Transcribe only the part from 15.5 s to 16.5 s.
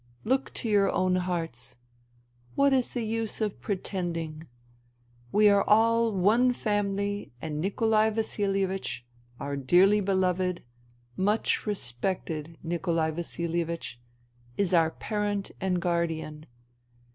and guardian.